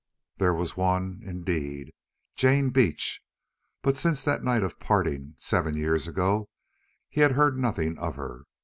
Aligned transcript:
There 0.37 0.55
was 0.55 0.75
one 0.75 1.21
indeed, 1.23 1.93
Jane 2.35 2.71
Beach. 2.71 3.21
But 3.83 3.97
since 3.97 4.23
that 4.25 4.43
night 4.43 4.63
of 4.63 4.79
parting, 4.79 5.35
seven 5.37 5.77
years 5.77 6.07
ago, 6.07 6.49
he 7.07 7.21
had 7.21 7.33
heard 7.33 7.59
nothing 7.59 7.99
of 7.99 8.15
her. 8.15 8.45